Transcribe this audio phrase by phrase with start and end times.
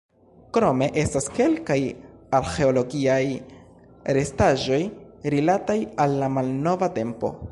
[0.57, 1.77] Krome estas kelkaj
[2.37, 3.19] arĥeologiaj
[4.19, 4.81] restaĵoj,
[5.35, 7.35] rilataj al la malnova tempo.